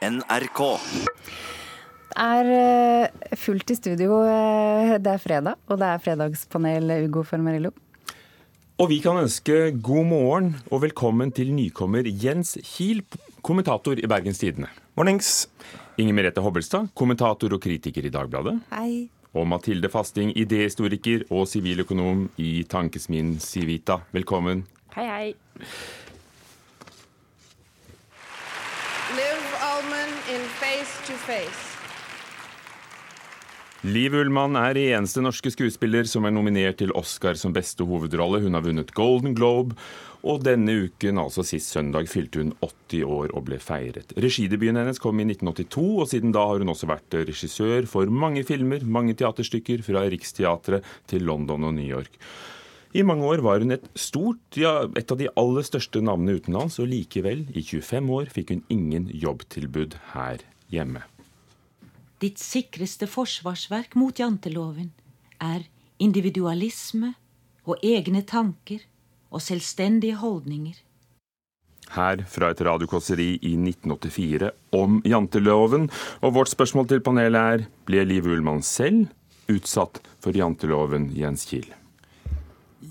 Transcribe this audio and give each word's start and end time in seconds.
NRK. 0.00 0.60
Det 2.10 2.24
er 2.24 2.48
eh, 2.56 3.34
fullt 3.36 3.70
i 3.70 3.76
studio. 3.76 4.22
eh, 4.24 4.96
Det 4.98 5.12
er 5.12 5.20
fredag, 5.20 5.58
og 5.68 5.78
det 5.78 5.86
er 5.90 6.00
fredagspanel 6.00 6.92
Ugo 7.06 7.22
Formarillo. 7.22 7.70
Og 8.80 8.88
vi 8.88 9.00
kan 9.04 9.18
ønske 9.20 9.74
god 9.84 10.06
morgen 10.08 10.54
og 10.72 10.80
velkommen 10.86 11.30
til 11.36 11.52
nykommer 11.52 12.08
Jens 12.08 12.56
Kiel, 12.64 13.02
kommentator 13.44 14.00
i 14.00 14.08
Bergens 14.08 14.40
Tidende. 14.40 14.70
Mornings. 14.96 15.48
Inger 16.00 16.16
Merete 16.16 16.40
Hobbelstad, 16.40 16.88
kommentator 16.96 17.52
og 17.52 17.60
kritiker 17.60 18.06
i 18.08 18.12
Dagbladet. 18.14 18.56
Hei. 18.72 19.10
Og 19.36 19.44
Mathilde 19.46 19.90
Fasting, 19.92 20.32
idéhistoriker 20.32 21.26
og 21.30 21.44
siviløkonom 21.46 22.30
i 22.40 22.64
Tankesmien 22.64 23.36
Civita. 23.38 24.00
Velkommen. 24.16 24.64
Hei, 24.96 25.06
hei. 25.06 25.34
Liv 29.50 29.62
Ullman 29.66 30.10
in 30.30 30.42
Face 30.60 31.06
to 31.06 31.12
Face. 31.26 31.78
Liv 33.82 34.14
Ullmann 34.14 34.54
er 34.54 34.78
eneste 34.78 35.22
norske 35.24 35.50
skuespiller 35.50 36.06
som 36.06 36.28
er 36.28 36.34
nominert 36.36 36.78
til 36.78 36.92
Oscar 36.94 37.34
som 37.40 37.54
beste 37.56 37.82
hovedrolle. 37.82 38.38
Hun 38.44 38.54
har 38.54 38.62
vunnet 38.62 38.92
Golden 38.94 39.34
Globe, 39.34 39.74
og 40.22 40.44
denne 40.46 40.76
uken, 40.84 41.18
altså 41.18 41.42
sist 41.42 41.74
søndag, 41.74 42.06
fylte 42.12 42.44
hun 42.44 42.54
80 42.62 43.02
år 43.08 43.34
og 43.34 43.48
ble 43.48 43.58
feiret. 43.58 44.14
Regidebuten 44.22 44.78
hennes 44.78 45.02
kom 45.02 45.18
i 45.18 45.26
1982, 45.26 45.88
og 45.98 46.06
siden 46.12 46.36
da 46.36 46.46
har 46.46 46.62
hun 46.62 46.70
også 46.70 46.92
vært 46.92 47.18
regissør 47.32 47.90
for 47.90 48.06
mange 48.06 48.46
filmer, 48.46 48.86
mange 48.86 49.18
teaterstykker, 49.18 49.82
fra 49.82 50.06
Riksteatret 50.14 50.86
til 51.10 51.26
London 51.26 51.66
og 51.72 51.74
New 51.80 51.90
York. 51.90 52.22
I 52.90 53.04
mange 53.06 53.22
år 53.22 53.42
var 53.46 53.62
hun 53.62 53.70
et 53.70 53.86
stort, 53.94 54.42
ja, 54.58 54.88
et 54.98 55.12
av 55.12 55.18
de 55.20 55.28
aller 55.38 55.66
største 55.66 56.02
navnene 56.02 56.40
utenlands, 56.40 56.80
og 56.82 56.90
likevel, 56.90 57.44
i 57.54 57.62
25 57.62 58.10
år, 58.16 58.30
fikk 58.34 58.50
hun 58.50 58.64
ingen 58.72 59.06
jobbtilbud 59.14 59.94
her 60.16 60.42
hjemme. 60.74 61.04
Ditt 62.20 62.42
sikreste 62.42 63.06
forsvarsverk 63.08 63.94
mot 63.96 64.18
janteloven 64.18 64.90
er 65.40 65.64
individualisme 66.02 67.14
og 67.64 67.80
egne 67.86 68.24
tanker 68.26 68.82
og 69.30 69.40
selvstendige 69.44 70.18
holdninger. 70.20 70.74
Her 71.94 72.22
fra 72.30 72.52
et 72.52 72.60
radiokåseri 72.62 73.32
i 73.38 73.54
1984 73.56 74.50
om 74.78 75.00
janteloven. 75.06 75.88
Og 76.22 76.36
vårt 76.36 76.52
spørsmål 76.52 76.86
til 76.90 77.02
panelet 77.02 77.40
er 77.40 77.66
ble 77.88 78.06
Liv 78.06 78.30
Ullmann 78.30 78.62
selv 78.62 79.08
utsatt 79.50 79.98
for 80.22 80.36
janteloven, 80.36 81.10
Jens 81.16 81.48
Kiel? 81.50 81.66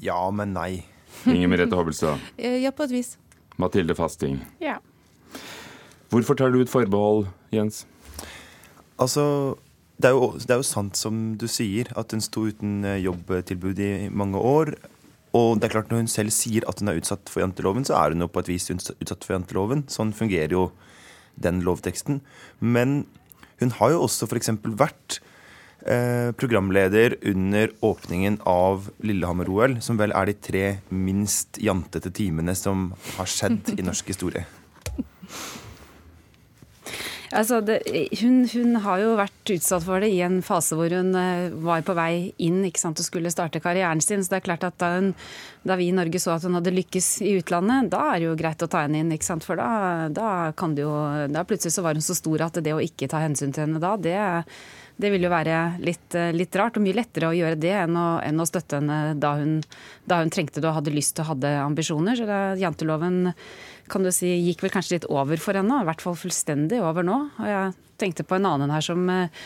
Ja, 0.03 0.19
men 0.31 0.53
nei. 0.55 0.83
Inger 1.27 1.51
Merete 1.51 1.75
Hobbelstad. 1.75 2.19
Ja, 2.63 2.71
på 2.71 2.85
et 2.87 2.93
vis. 2.93 3.15
Mathilde 3.59 3.95
Fasting. 3.97 4.39
Ja. 4.63 4.77
Hvorfor 6.09 6.37
tar 6.39 6.53
du 6.53 6.61
ut 6.61 6.71
forbehold, 6.71 7.27
Jens? 7.53 7.83
Altså, 8.99 9.55
det 9.99 10.09
er, 10.09 10.15
jo, 10.15 10.31
det 10.39 10.53
er 10.55 10.61
jo 10.61 10.67
sant 10.67 10.97
som 10.97 11.19
du 11.39 11.45
sier, 11.51 11.91
at 11.99 12.15
hun 12.15 12.23
sto 12.23 12.47
uten 12.47 12.85
eh, 12.87 13.01
jobbtilbud 13.03 13.81
i 13.83 13.91
mange 14.09 14.39
år. 14.39 14.73
Og 15.37 15.59
det 15.59 15.67
er 15.67 15.75
klart 15.75 15.91
når 15.91 16.05
hun 16.05 16.11
selv 16.11 16.33
sier 16.33 16.65
at 16.71 16.79
hun 16.81 16.89
er 16.89 16.97
utsatt 17.01 17.29
for 17.29 17.43
janteloven, 17.43 17.85
så 17.85 17.99
er 17.99 18.15
hun 18.15 18.23
jo 18.25 18.29
på 18.31 18.41
et 18.41 18.49
vis 18.55 18.69
utsatt 18.71 19.27
for 19.27 19.35
janteloven. 19.35 19.83
Sånn 19.91 20.15
fungerer 20.15 20.55
jo 20.55 20.69
den 21.39 21.61
lovteksten. 21.67 22.23
Men 22.59 23.03
hun 23.59 23.75
har 23.77 23.93
jo 23.93 24.05
også 24.07 24.27
f.eks. 24.29 24.53
vært 24.79 25.19
eh, 25.19 25.28
programleder 25.79 27.15
under 27.31 27.71
åpningen 27.85 28.35
av 28.49 28.89
Lillehammer-OL, 29.05 29.77
som 29.81 29.97
vel 29.97 30.11
er 30.11 30.27
de 30.27 30.35
tre 30.35 30.65
minst 30.91 31.57
jantete 31.63 32.11
timene 32.11 32.53
som 32.57 32.89
har 33.15 33.29
skjedd 33.31 33.73
i 33.77 33.85
norsk 33.87 34.11
historie. 34.11 34.43
Altså, 37.29 37.59
det, 37.61 37.81
hun, 38.21 38.41
hun 38.49 38.79
har 38.81 39.01
jo 39.03 39.11
vært 39.19 39.38
utsatt 39.55 39.85
for 39.85 40.03
det 40.03 40.11
i 40.13 40.21
en 40.25 40.39
fase 40.45 40.77
hvor 40.77 40.93
hun 40.93 41.13
eh, 41.17 41.49
var 41.65 41.83
på 41.87 41.95
vei 41.97 42.31
inn 42.45 42.61
ikke 42.67 42.81
sant, 42.81 43.01
og 43.01 43.07
skulle 43.07 43.31
starte 43.33 43.61
karrieren 43.63 44.01
sin. 44.03 44.23
Så 44.23 44.33
det 44.33 44.41
er 44.41 44.47
klart 44.47 44.65
at 44.67 44.77
da, 44.81 44.91
hun, 44.97 45.13
da 45.67 45.77
vi 45.79 45.89
i 45.89 45.95
Norge 45.95 46.21
så 46.21 46.35
at 46.35 46.45
hun 46.47 46.57
hadde 46.59 46.75
lykkes 46.75 47.11
i 47.27 47.35
utlandet, 47.39 47.91
da 47.93 48.05
er 48.11 48.19
det 48.19 48.29
jo 48.29 48.35
greit 48.39 48.65
å 48.65 48.71
ta 48.71 48.83
henne 48.85 49.03
inn. 49.03 49.15
ikke 49.15 49.29
sant? 49.29 49.47
For 49.47 49.59
da, 49.59 50.09
da 50.13 50.29
kan 50.57 50.75
det 50.77 50.85
jo 50.85 50.93
Da 51.31 51.45
plutselig 51.47 51.75
så 51.75 51.85
var 51.85 51.97
hun 51.97 52.05
så 52.05 52.17
stor 52.17 52.47
at 52.49 52.61
det 52.63 52.75
å 52.75 52.83
ikke 52.83 53.09
ta 53.11 53.23
hensyn 53.23 53.55
til 53.55 53.67
henne 53.67 53.81
da, 53.83 53.95
det 53.99 54.19
det 54.99 55.13
vil 55.13 55.23
jo 55.23 55.31
være 55.31 55.57
litt, 55.79 56.11
eh, 56.17 56.33
litt, 56.35 56.55
rart, 56.59 56.77
og 56.77 56.83
mye 56.83 56.97
lettere 56.97 57.29
å 57.29 57.35
gjøre 57.35 57.59
det 57.59 57.71
enn 57.85 57.95
å, 57.95 58.07
enn 58.19 58.41
å 58.43 58.47
støtte 58.47 58.81
henne 58.81 59.15
da 59.15 59.35
hun, 59.39 59.61
da 60.09 60.19
hun, 60.19 60.31
trengte 60.33 60.59
det 60.59 60.67
og 60.67 60.75
hadde 60.81 60.93
lyst 60.95 61.15
til 61.15 61.23
og 61.23 61.31
hadde 61.33 61.53
ambisjoner. 61.63 62.19
Så 62.19 62.27
det, 62.27 62.39
janteloven 62.59 63.31
kan 63.89 64.03
du 64.03 64.11
si, 64.11 64.33
gikk 64.49 64.65
vel 64.65 64.73
kanskje 64.73 64.97
litt 64.97 65.07
over 65.07 65.39
for 65.39 65.55
henne, 65.55 65.79
i 65.79 65.87
hvert 65.87 66.03
fall 66.03 66.19
fullstendig 66.19 66.81
over 66.83 67.07
nå. 67.07 67.21
Og 67.39 67.47
jeg 67.47 67.71
tenkte 67.99 68.25
på 68.27 68.37
en 68.37 68.47
annen 68.49 68.71
her 68.73 68.85
som 68.85 69.09
eh, 69.09 69.41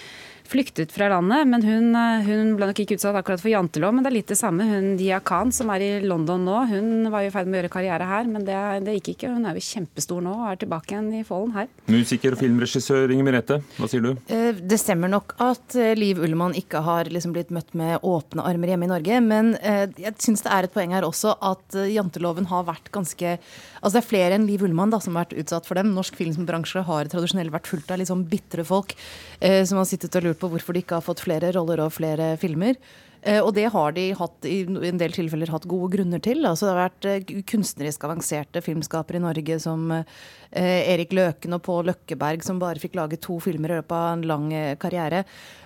flyktet 0.54 0.94
fra 0.94 1.10
landet, 1.12 1.48
men 1.50 1.66
hun, 1.66 1.96
hun, 2.28 2.54
ble 2.58 2.70
nok 2.70 2.82
ikke 2.84 2.98
utsatt 2.98 3.18
akkurat 3.18 3.42
for 3.42 3.52
jantelov, 3.52 3.96
men 3.96 4.06
det 4.06 4.12
er 4.12 4.18
litt 4.20 4.32
det 4.32 4.38
samme. 4.40 4.68
Hun 4.70 4.94
Dia 5.00 5.20
Khan, 5.26 5.54
som 5.56 5.72
er 5.74 5.86
i 5.86 5.92
London 6.06 6.46
nå, 6.46 6.60
hun 6.70 7.10
var 7.14 7.26
i 7.26 7.32
ferd 7.34 7.50
med 7.50 7.58
å 7.58 7.62
gjøre 7.62 7.74
karriere 7.74 8.10
her, 8.10 8.30
men 8.30 8.46
det, 8.48 8.60
det, 8.86 8.98
gikk 9.00 9.14
ikke. 9.16 9.34
Hun 9.34 9.48
er 9.50 9.58
jo 9.58 9.66
kjempestor 9.66 10.24
nå 10.26 10.36
og 10.38 10.48
er 10.52 10.62
tilbake 10.62 10.94
igjen 10.94 11.10
i 11.18 11.24
Follen 11.28 11.56
her. 11.58 11.70
Musiker 11.90 12.38
og 12.38 12.42
filmregissør 12.44 13.14
Inger 13.14 13.30
Merete, 13.30 13.60
hva 13.80 13.90
sier 13.92 14.06
du? 14.06 14.14
Det 14.30 14.80
stemmer 14.82 15.12
nok 15.12 15.36
at 15.44 15.78
Liv 15.98 16.22
Ullmann 16.24 16.58
ikke 16.60 16.84
har 16.86 17.10
liksom 17.12 17.34
blitt 17.36 17.54
møtt 17.54 17.74
med 17.78 18.06
åpne 18.06 18.46
armer 18.46 18.74
hjemme 18.74 18.88
i 18.88 18.94
Norge, 18.94 19.22
men 19.26 19.54
jeg 19.58 20.16
syns 20.22 20.46
det 20.46 20.54
er 20.54 20.68
et 20.68 20.76
poeng 20.76 20.94
her 20.94 21.08
også 21.08 21.36
at 21.44 21.80
janteloven 21.90 22.50
har 22.54 22.68
vært 22.70 22.94
ganske 22.94 23.38
Altså 23.84 23.98
det 23.98 24.00
er 24.00 24.08
flere 24.08 24.36
enn 24.38 24.46
Liv 24.48 24.62
Ullmann 24.64 24.94
da, 24.94 25.00
som 25.04 25.18
har 25.18 25.26
vært 25.26 25.42
utsatt 25.42 25.66
for 25.68 25.76
dem. 25.76 25.90
Norsk 25.92 26.16
filmbransje 26.16 26.86
har 26.88 27.10
tradisjonelt 27.12 27.52
vært 27.52 27.68
fullt 27.68 27.90
av 27.92 28.00
liksom 28.00 28.22
bitre 28.32 28.64
folk 28.68 28.94
eh, 29.44 29.60
som 29.68 29.82
har 29.82 29.88
sittet 29.90 30.16
og 30.20 30.24
lurt 30.24 30.40
på 30.44 30.52
hvorfor 30.52 30.76
de 30.76 30.84
ikke 30.84 31.00
har 31.00 31.06
fått 31.06 31.24
flere 31.24 31.54
roller 31.56 31.82
og 31.86 31.96
flere 31.96 32.34
filmer. 32.42 32.78
Eh, 33.24 33.40
og 33.40 33.54
det 33.56 33.70
har 33.72 33.96
de 33.96 34.10
hatt, 34.20 34.46
i 34.48 34.64
en 34.68 35.00
del 35.00 35.16
tilfeller 35.16 35.52
hatt 35.54 35.68
gode 35.70 35.94
grunner 35.96 36.22
til. 36.24 36.44
Altså 36.48 36.68
det 36.68 36.74
har 36.74 36.82
vært 36.82 37.10
eh, 37.10 37.42
kunstnerisk 37.50 38.04
avanserte 38.08 38.64
filmskapere 38.66 39.22
i 39.22 39.24
Norge 39.24 39.60
som 39.64 39.92
Erik 40.54 41.16
Løken 41.18 41.56
og 41.56 41.64
Pål 41.66 41.88
Løkkeberg, 41.90 42.44
som 42.46 42.60
bare 42.62 42.78
fikk 42.78 42.94
lage 43.00 43.18
to 43.18 43.40
filmer 43.42 43.72
i 43.72 43.78
løpet 43.80 43.96
av 43.98 44.10
en 44.12 44.26
lang 44.30 44.52
karriere. 44.78 45.24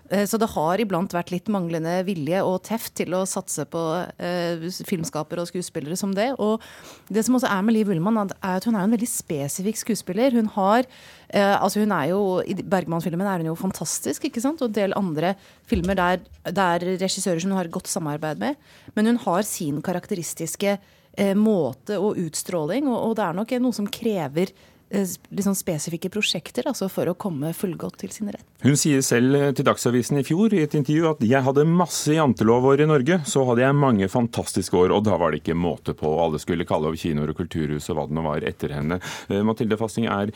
Så 0.07 0.39
det 0.39 0.47
har 0.53 0.79
iblant 0.79 1.11
vært 1.11 1.33
litt 1.33 1.49
manglende 1.51 1.97
vilje 2.07 2.39
og 2.47 2.61
teft 2.63 2.93
til 2.95 3.11
å 3.17 3.25
satse 3.27 3.65
på 3.67 3.81
eh, 4.23 4.63
filmskapere 4.87 5.43
og 5.43 5.49
skuespillere 5.49 5.97
som 5.99 6.13
det. 6.15 6.29
Og 6.39 6.63
det 7.11 7.25
som 7.27 7.35
også 7.35 7.49
er 7.51 7.65
med 7.67 7.75
Liv 7.75 7.91
Ullmann, 7.91 8.21
er 8.23 8.61
at 8.61 8.67
hun 8.69 8.77
er 8.77 8.85
en 8.85 8.95
veldig 8.95 9.09
spesifikk 9.11 9.81
skuespiller. 9.81 10.31
Hun 10.31 10.47
har 10.55 10.87
eh, 11.27 11.55
altså 11.57 11.83
hun 11.83 11.91
er 11.91 12.13
jo, 12.13 12.21
I 12.39 12.55
Bergman-filmen 12.63 13.27
er 13.27 13.43
hun 13.43 13.51
jo 13.51 13.57
fantastisk, 13.59 14.29
ikke 14.29 14.43
sant? 14.43 14.63
og 14.63 14.71
en 14.71 14.79
del 14.79 14.95
andre 14.95 15.35
filmer 15.67 15.99
der 15.99 16.23
der 16.55 16.79
er 16.79 16.95
regissører 17.01 17.41
hun 17.47 17.57
har 17.57 17.69
et 17.69 17.73
godt 17.73 17.89
samarbeid 17.91 18.41
med. 18.43 18.57
Men 18.95 19.13
hun 19.13 19.21
har 19.25 19.47
sin 19.47 19.81
karakteristiske 19.85 20.77
eh, 20.77 21.35
måte 21.37 21.99
og 21.99 22.19
utstråling, 22.21 22.89
og, 22.91 22.97
og 23.09 23.19
det 23.19 23.27
er 23.27 23.37
nok 23.41 23.55
noe 23.63 23.79
som 23.79 23.89
krever 23.89 24.53
liksom 24.89 25.55
spesifikke 25.55 26.09
prosjekter 26.09 26.67
altså 26.69 26.87
for 26.91 27.09
å 27.11 27.15
komme 27.19 27.51
fullgodt 27.55 27.97
til 27.99 28.11
sin 28.13 28.29
rett. 28.31 28.45
Hun 28.63 28.77
sier 28.79 29.01
selv 29.03 29.35
til 29.57 29.67
Dagsavisen 29.67 30.21
i 30.21 30.23
fjor 30.25 30.53
i 30.55 30.63
et 30.63 30.75
intervju 30.79 31.09
at 31.11 31.23
jeg 31.27 31.43
hadde 31.43 31.65
masse 31.67 32.13
jantelovår 32.15 32.85
i 32.85 32.87
Norge, 32.87 33.19
så 33.27 33.43
hadde 33.49 33.65
jeg 33.65 33.77
mange 33.77 34.07
fantastiske 34.11 34.77
år, 34.77 34.95
og 34.95 35.03
da 35.07 35.17
var 35.19 35.33
det 35.33 35.41
ikke 35.43 35.57
måte 35.59 35.95
på. 35.97 36.13
Alle 36.21 36.39
skulle 36.39 36.67
kalle 36.67 36.87
over 36.87 36.99
kinoer 36.99 37.33
og 37.33 37.41
kulturhus 37.41 37.89
og 37.91 37.99
hva 37.99 38.07
det 38.07 38.17
nå 38.17 38.23
var 38.29 38.47
etter 38.47 38.77
henne. 38.77 39.01
Eh, 39.27 39.43
Mathilde 39.43 39.79
Fasting, 39.79 40.07
er, 40.07 40.31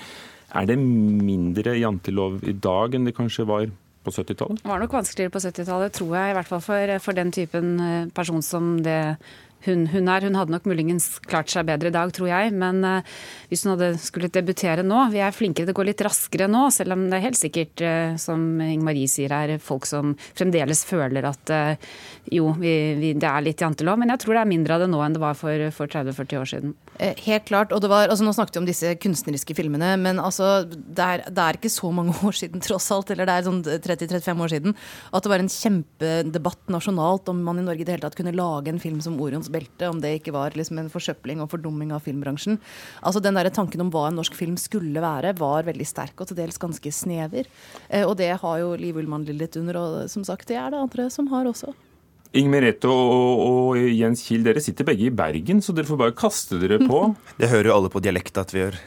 er 0.51 0.67
det 0.67 0.77
mindre 0.81 1.77
jantelov 1.79 2.41
i 2.43 2.55
dag 2.57 2.97
enn 2.97 3.07
det 3.07 3.15
kanskje 3.15 3.47
var 3.47 3.71
på 4.03 4.13
70-tallet? 4.15 4.63
Det 4.63 4.71
var 4.71 4.81
nok 4.81 4.97
vanskeligere 4.97 5.33
på 5.33 5.43
70-tallet, 5.43 5.95
tror 5.99 6.17
jeg. 6.17 6.33
I 6.33 6.37
hvert 6.39 6.51
fall 6.51 6.65
for, 6.65 6.97
for 7.05 7.17
den 7.17 7.31
typen 7.35 7.77
person 8.17 8.43
som 8.45 8.75
det 8.85 8.99
hun, 9.65 9.85
hun, 9.91 10.09
er. 10.09 10.25
Hun 10.25 10.37
hadde 10.37 10.53
nok 10.53 10.67
muligens 10.69 11.07
klart 11.29 11.51
seg 11.53 11.67
bedre 11.69 11.91
i 11.91 11.93
dag, 11.93 12.11
tror 12.15 12.29
jeg. 12.31 12.53
Men 12.57 12.81
uh, 12.85 13.17
hvis 13.51 13.65
hun 13.65 13.73
hadde 13.75 13.91
skulle 14.01 14.31
debutere 14.33 14.85
nå 14.85 15.03
Vi 15.13 15.21
er 15.21 15.35
flinkere 15.35 15.69
det 15.69 15.75
går 15.77 15.91
litt 15.91 16.03
raskere 16.05 16.49
nå, 16.51 16.67
selv 16.73 16.95
om 16.95 17.07
det 17.09 17.19
er 17.19 17.27
helt 17.27 17.39
sikkert, 17.39 17.83
uh, 17.85 18.17
som 18.21 18.45
Inger 18.61 18.87
Marie 18.87 19.11
sier, 19.11 19.33
er 19.33 19.61
folk 19.61 19.87
som 19.89 20.15
fremdeles 20.37 20.83
føler 20.87 21.27
at 21.29 21.53
uh, 21.53 21.91
jo, 22.31 22.51
vi, 22.57 22.75
vi, 22.99 23.13
det 23.17 23.29
er 23.29 23.45
litt 23.45 23.61
jantelov. 23.61 23.99
Men 24.01 24.13
jeg 24.15 24.25
tror 24.25 24.37
det 24.37 24.43
er 24.45 24.53
mindre 24.55 24.77
av 24.77 24.85
det 24.85 24.91
nå 24.91 25.03
enn 25.05 25.17
det 25.17 25.23
var 25.23 25.37
for, 25.37 25.67
for 25.75 25.91
30-40 25.91 26.41
år 26.41 26.51
siden. 26.55 26.75
Helt 26.99 27.45
klart. 27.47 27.71
og 27.71 27.81
det 27.81 27.89
var, 27.89 28.09
altså 28.11 28.25
Nå 28.25 28.33
snakket 28.35 28.57
vi 28.57 28.61
om 28.61 28.67
disse 28.67 28.89
kunstneriske 29.01 29.55
filmene, 29.57 29.93
men 29.97 30.19
altså, 30.21 30.65
det, 30.69 31.01
er, 31.01 31.23
det 31.25 31.43
er 31.43 31.57
ikke 31.57 31.71
så 31.71 31.89
mange 31.95 32.13
år 32.27 32.35
siden, 32.37 32.61
tross 32.61 32.89
alt, 32.93 33.09
eller 33.13 33.25
det 33.25 33.37
er 33.37 33.47
sånn 33.47 33.61
30-35 33.65 34.43
år 34.45 34.53
siden, 34.53 34.75
at 35.09 35.25
det 35.25 35.31
var 35.31 35.43
en 35.43 35.51
kjempedebatt 35.51 36.73
nasjonalt 36.75 37.31
om 37.31 37.41
man 37.47 37.61
i 37.61 37.65
Norge 37.65 37.81
i 37.81 37.87
det 37.87 37.95
hele 37.95 38.05
tatt 38.05 38.17
kunne 38.19 38.35
lage 38.35 38.73
en 38.73 38.81
film 38.81 39.01
som 39.03 39.17
Orions 39.23 39.49
belte, 39.53 39.89
om 39.89 40.01
det 40.03 40.17
ikke 40.19 40.35
var 40.35 40.57
liksom 40.57 40.81
en 40.81 40.91
forsøpling 40.93 41.41
og 41.41 41.49
fordumming 41.55 41.93
av 41.95 42.05
filmbransjen. 42.05 42.59
Altså 43.01 43.23
Den 43.23 43.39
der 43.39 43.49
tanken 43.53 43.81
om 43.81 43.91
hva 43.93 44.09
en 44.09 44.19
norsk 44.19 44.37
film 44.37 44.57
skulle 44.61 45.01
være, 45.01 45.33
var 45.39 45.67
veldig 45.67 45.87
sterk 45.87 46.21
og 46.21 46.29
til 46.29 46.41
dels 46.43 46.61
ganske 46.61 46.93
snever. 46.93 47.49
Eh, 47.89 48.05
og 48.05 48.17
det 48.21 48.33
har 48.43 48.61
jo 48.61 48.75
Liv 48.77 48.99
Ullmann 49.01 49.25
litt 49.31 49.57
under, 49.57 49.79
og 49.79 50.11
som 50.11 50.25
sagt, 50.27 50.49
det 50.51 50.59
er 50.59 50.73
det 50.73 50.83
andre 50.83 51.09
som 51.13 51.31
har 51.31 51.49
også. 51.49 51.73
Inger 52.31 52.51
Merete 52.53 52.87
og, 52.87 53.41
og 53.43 53.79
Jens 53.91 54.21
Kiel, 54.23 54.45
dere 54.45 54.61
sitter 54.63 54.87
begge 54.87 55.09
i 55.09 55.11
Bergen, 55.11 55.59
så 55.63 55.75
dere 55.75 55.89
får 55.89 55.99
bare 55.99 56.15
kaste 56.15 56.59
dere 56.61 56.79
på. 56.79 57.01
Det 57.41 57.49
hører 57.51 57.67
jo 57.67 57.75
alle 57.75 57.91
på 57.91 58.01
dialekta 58.03 58.45
at 58.45 58.53
vi 58.55 58.61
gjør. 58.61 58.77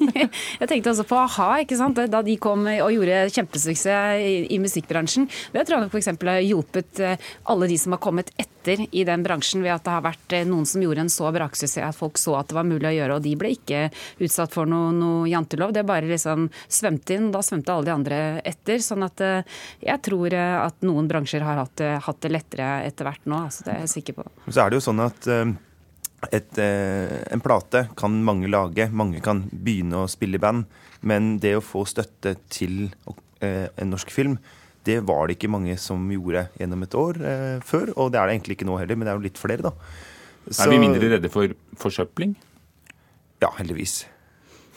Jeg 0.60 0.70
tenkte 0.70 0.92
også 0.92 1.06
på 1.10 1.18
a-ha, 1.18 1.48
ikke 1.64 1.78
sant? 1.80 1.98
da 1.98 2.22
de 2.22 2.38
kom 2.38 2.68
og 2.70 2.94
gjorde 2.94 3.24
kjempesuksess 3.34 4.22
i, 4.22 4.32
i 4.54 4.60
musikkbransjen. 4.62 5.26
Det 5.54 5.66
tror 5.66 5.82
jeg 5.82 5.90
f.eks. 5.90 6.10
har 6.22 6.42
hjulpet 6.44 7.02
eh, 7.02 7.30
alle 7.50 7.68
de 7.70 7.78
som 7.80 7.96
har 7.96 8.02
kommet 8.02 8.30
etter 8.36 8.53
i 8.68 9.04
den 9.04 9.22
bransjen, 9.22 9.62
ved 9.64 9.74
at 9.74 9.84
det 9.86 9.94
har 9.94 10.04
vært 10.04 10.34
eh, 10.36 10.46
noen 10.48 10.66
som 10.68 10.82
gjorde 10.82 11.04
en 11.04 11.12
så 11.12 11.30
braksuksess 11.34 11.82
at 11.84 11.96
folk 11.96 12.18
så 12.20 12.36
at 12.38 12.50
det 12.50 12.56
var 12.56 12.66
mulig 12.68 12.88
å 12.88 12.94
gjøre, 12.94 13.18
og 13.18 13.24
de 13.24 13.34
ble 13.38 13.52
ikke 13.56 13.88
utsatt 14.24 14.54
for 14.54 14.68
noe, 14.70 14.92
noe 14.96 15.28
jantelov. 15.30 15.74
Det 15.74 15.84
bare 15.86 16.08
liksom 16.10 16.48
svømte 16.68 17.18
inn, 17.18 17.30
da 17.34 17.42
svømte 17.44 17.74
alle 17.74 17.88
de 17.88 17.94
andre 17.94 18.20
etter. 18.46 18.80
Sånn 18.84 19.06
at 19.06 19.22
eh, 19.24 19.60
jeg 19.84 20.02
tror 20.06 20.34
at 20.34 20.82
noen 20.86 21.08
bransjer 21.10 21.44
har 21.44 21.60
hatt, 21.62 21.82
hatt 22.06 22.20
det 22.24 22.32
lettere 22.32 22.70
etter 22.88 23.08
hvert 23.08 23.28
nå. 23.30 23.44
altså 23.46 23.66
Det 23.66 23.74
er 23.74 23.84
jeg 23.84 23.94
sikker 23.98 24.18
på. 24.18 24.26
Så 24.48 24.64
er 24.64 24.72
det 24.72 24.80
jo 24.80 24.86
sånn 24.88 25.04
at 25.04 25.28
et, 26.32 26.58
en 26.58 27.44
plate 27.44 27.86
kan 27.98 28.16
mange 28.24 28.48
lage. 28.50 28.88
Mange 28.90 29.20
kan 29.24 29.44
begynne 29.52 30.04
å 30.04 30.10
spille 30.10 30.40
i 30.40 30.42
band. 30.42 30.64
Men 31.04 31.36
det 31.42 31.56
å 31.58 31.64
få 31.64 31.84
støtte 31.88 32.36
til 32.52 32.88
en 33.44 33.90
norsk 33.92 34.12
film, 34.14 34.38
det 34.84 34.98
var 35.08 35.28
det 35.28 35.38
ikke 35.38 35.52
mange 35.52 35.76
som 35.80 36.02
gjorde 36.12 36.46
gjennom 36.58 36.84
et 36.86 36.96
år 36.98 37.20
før. 37.64 37.92
Og 37.96 38.10
det 38.12 38.20
er 38.20 38.28
det 38.28 38.38
egentlig 38.38 38.58
ikke 38.58 38.68
nå 38.68 38.78
heller, 38.80 38.98
men 38.98 39.08
det 39.08 39.14
er 39.14 39.20
jo 39.20 39.26
litt 39.28 39.40
flere, 39.40 39.64
da. 39.64 39.72
Så, 40.50 40.66
er 40.66 40.74
vi 40.74 40.80
mindre 40.82 41.14
redde 41.14 41.30
for 41.32 41.54
forsøpling? 41.80 42.34
Ja, 43.40 43.48
heldigvis. 43.56 44.02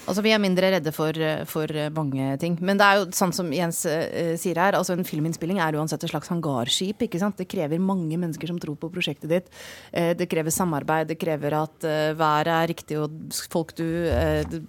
Altså, 0.08 0.24
Vi 0.24 0.32
er 0.32 0.40
mindre 0.42 0.70
redde 0.72 0.92
for, 0.96 1.18
for, 1.50 1.72
mange 1.96 2.30
ting. 2.42 2.56
Men 2.64 2.80
det 2.80 2.86
er 2.88 3.00
jo 3.00 3.08
sånn 3.16 3.34
som 3.36 3.50
Jens 3.54 3.82
uh, 3.90 4.36
sier 4.40 4.60
her, 4.62 4.78
altså 4.78 4.96
en 4.96 5.08
filminnspilling 5.08 5.60
er 5.64 5.76
uansett 5.80 6.06
et 6.06 6.14
slags 6.14 6.32
hangarskip. 6.32 7.04
ikke 7.04 7.20
sant? 7.22 7.38
Det 7.40 7.50
krever 7.52 7.82
mange 7.84 8.16
mennesker 8.16 8.52
som 8.52 8.60
tror 8.62 8.78
på 8.80 8.92
prosjektet 8.94 9.32
ditt. 9.32 9.52
Uh, 9.92 10.14
det 10.18 10.30
krever 10.32 10.54
samarbeid, 10.54 11.12
det 11.12 11.20
krever 11.20 11.58
at 11.60 11.88
uh, 11.88 12.16
været 12.18 12.54
er 12.56 12.72
riktig 12.72 13.00
og 13.02 13.36
folk 13.52 13.74
du 13.78 13.86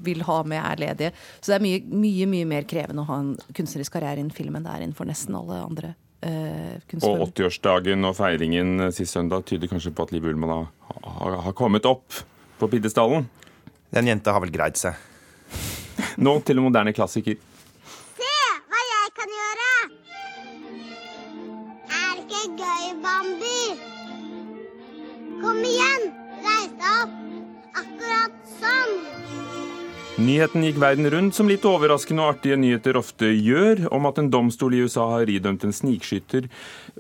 vil 0.04 0.24
ha 0.26 0.40
med 0.48 0.58
er 0.58 0.80
ledige. 0.82 1.12
Så 1.38 1.52
det 1.52 1.58
er 1.58 1.64
mye, 1.64 1.80
mye, 2.02 2.28
mye 2.30 2.48
mer 2.48 2.66
krevende 2.68 3.04
å 3.04 3.08
ha 3.08 3.22
en 3.22 3.32
kunstnerisk 3.54 3.94
karriere 3.94 4.22
innen 4.22 4.34
film 4.34 4.58
enn 4.58 4.66
det 4.66 4.74
er 4.74 4.84
innenfor 4.84 5.08
nesten 5.08 5.38
alle 5.38 5.62
andre 5.62 5.94
og 6.18 7.20
80-årsdagen 7.28 8.02
og 8.08 8.16
feiringen 8.18 8.88
sist 8.90 9.14
søndag 9.14 9.44
tyder 9.46 9.70
kanskje 9.70 9.92
på 9.94 10.02
at 10.02 10.10
Liv 10.10 10.26
Ullmann 10.26 10.50
har, 10.50 10.64
har, 11.04 11.36
har 11.46 11.54
kommet 11.54 11.86
opp 11.86 12.16
på 12.58 12.68
pidestallen? 12.72 13.28
Den 13.94 14.10
jenta 14.10 14.34
har 14.34 14.42
vel 14.42 14.50
greid 14.52 14.80
seg. 14.80 14.98
Nå 16.18 16.34
til 16.42 16.58
en 16.58 16.66
moderne 16.66 16.94
klassiker. 16.96 17.38
Nyheten 30.18 30.64
gikk 30.66 30.80
verden 30.82 31.06
rundt, 31.14 31.36
som 31.36 31.46
litt 31.46 31.62
overraskende 31.62 32.24
og 32.24 32.32
artige 32.32 32.56
nyheter 32.58 32.96
ofte 32.98 33.28
gjør, 33.30 33.84
om 33.94 34.08
at 34.08 34.16
en 34.18 34.30
domstol 34.32 34.74
i 34.74 34.80
USA 34.82 35.04
har 35.12 35.30
idømt 35.30 35.62
en 35.62 35.74
snikskytter 35.76 36.48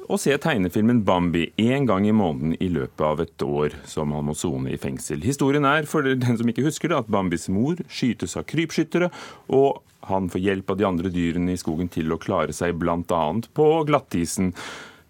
å 0.06 0.14
se 0.22 0.36
tegnefilmen 0.38 1.00
Bambi 1.02 1.48
én 1.58 1.88
gang 1.88 2.06
i 2.06 2.14
måneden 2.14 2.54
i 2.62 2.68
løpet 2.70 3.02
av 3.02 3.24
et 3.24 3.42
år, 3.42 3.74
som 3.90 4.14
han 4.14 4.28
må 4.28 4.36
sone 4.38 4.70
i 4.70 4.78
fengsel. 4.78 5.18
Historien 5.26 5.66
er, 5.66 5.90
for 5.90 6.06
den 6.06 6.38
som 6.38 6.46
ikke 6.46 6.68
husker 6.68 6.92
det, 6.92 7.02
at 7.02 7.10
Bambis 7.10 7.48
mor 7.50 7.82
skytes 7.90 8.38
av 8.38 8.46
krypskyttere, 8.54 9.10
og 9.50 9.82
han 10.06 10.30
får 10.30 10.44
hjelp 10.44 10.70
av 10.70 10.78
de 10.78 10.86
andre 10.86 11.10
dyrene 11.10 11.58
i 11.58 11.60
skogen 11.60 11.90
til 11.90 12.14
å 12.14 12.22
klare 12.22 12.54
seg 12.54 12.78
bl.a. 12.78 13.22
på 13.58 13.68
glattisen. 13.90 14.54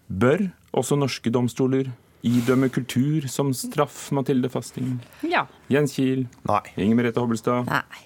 Bør 0.09 0.47
også 0.73 0.97
norske 0.97 1.29
domstoler 1.29 1.93
idømme 2.25 2.69
kultur 2.73 3.27
som 3.31 3.53
straff, 3.55 4.09
Mathilde 4.15 4.49
Fasting? 4.51 4.97
Ja. 5.23 5.45
Jens 5.71 5.95
Kiel? 5.95 6.25
Nei. 6.49 6.61
Inger 6.77 6.99
Merete 6.99 7.23
Hobbelstad? 7.23 7.69
Nei. 7.69 8.05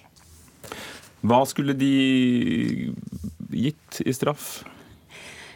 Hva 1.24 1.40
skulle 1.48 1.72
de 1.78 1.92
gitt 3.54 4.00
i 4.04 4.12
straff? 4.14 4.62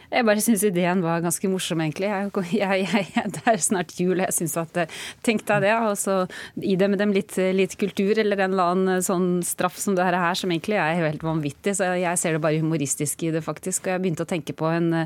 Jeg 0.09 0.25
bare 0.25 0.41
syns 0.41 0.63
ideen 0.65 1.03
var 1.05 1.21
ganske 1.21 1.49
morsom, 1.51 1.83
egentlig. 1.83 2.07
Jeg, 2.09 2.31
jeg, 2.63 2.85
jeg, 3.13 3.31
det 3.35 3.43
er 3.45 3.61
snart 3.61 3.93
jul, 3.99 4.17
jeg 4.23 4.33
syns 4.33 4.55
at 4.57 4.79
eh, 4.81 4.95
Tenk 5.25 5.43
deg 5.45 5.67
det, 5.67 5.73
og 5.85 5.93
så 5.99 6.15
gi 6.57 6.73
dem 6.79 6.95
litt, 7.13 7.35
litt, 7.53 7.75
kultur 7.79 8.17
eller 8.17 8.41
en 8.41 8.55
eller 8.55 8.73
annen 8.73 9.03
sånn 9.05 9.27
straff 9.45 9.77
som 9.77 9.93
det 9.97 10.07
her, 10.07 10.17
som 10.37 10.49
egentlig 10.49 10.79
er 10.81 10.97
helt 11.03 11.23
vanvittig. 11.25 11.75
Så 11.77 11.91
jeg 11.99 12.21
ser 12.21 12.35
det 12.35 12.41
bare 12.43 12.61
humoristisk 12.61 13.27
i 13.27 13.33
det, 13.35 13.43
faktisk. 13.45 13.85
Og 13.85 13.93
jeg 13.93 14.03
begynte 14.03 14.25
å 14.25 14.29
tenke 14.29 14.55
på 14.57 14.71
en, 14.73 15.05